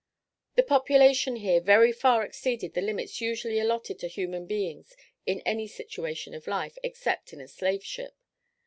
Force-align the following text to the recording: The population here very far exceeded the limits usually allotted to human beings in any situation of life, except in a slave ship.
The 0.55 0.63
population 0.63 1.35
here 1.35 1.61
very 1.61 1.91
far 1.91 2.25
exceeded 2.25 2.73
the 2.73 2.81
limits 2.81 3.21
usually 3.21 3.59
allotted 3.59 3.99
to 3.99 4.07
human 4.07 4.47
beings 4.47 4.95
in 5.27 5.41
any 5.41 5.67
situation 5.67 6.33
of 6.33 6.47
life, 6.47 6.75
except 6.81 7.33
in 7.33 7.39
a 7.39 7.47
slave 7.47 7.83
ship. 7.85 8.15